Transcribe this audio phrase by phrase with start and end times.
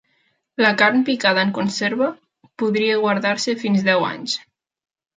[0.65, 2.09] La carn picada en conserva
[2.65, 4.39] podria guardar-se fins deu anys.